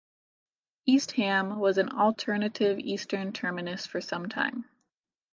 [0.87, 4.65] East Ham was an alternative eastern terminus for some time.